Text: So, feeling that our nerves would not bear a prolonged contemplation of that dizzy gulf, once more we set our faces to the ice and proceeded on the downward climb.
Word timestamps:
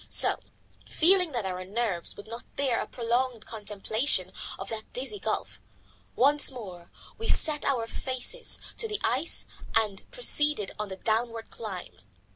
So, 0.09 0.39
feeling 0.89 1.31
that 1.33 1.45
our 1.45 1.63
nerves 1.63 2.17
would 2.17 2.25
not 2.27 2.55
bear 2.55 2.81
a 2.81 2.87
prolonged 2.87 3.45
contemplation 3.45 4.31
of 4.57 4.67
that 4.69 4.91
dizzy 4.93 5.19
gulf, 5.19 5.61
once 6.15 6.51
more 6.51 6.89
we 7.19 7.27
set 7.29 7.65
our 7.65 7.85
faces 7.85 8.59
to 8.77 8.87
the 8.87 8.99
ice 9.03 9.45
and 9.75 10.09
proceeded 10.09 10.71
on 10.79 10.89
the 10.89 10.95
downward 10.97 11.51
climb. 11.51 12.01